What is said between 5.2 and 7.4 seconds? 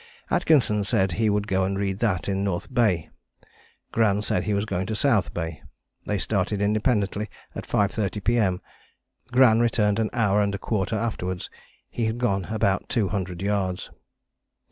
Bay. They started independently